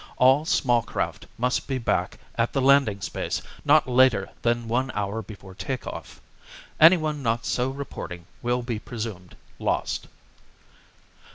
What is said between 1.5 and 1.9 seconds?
be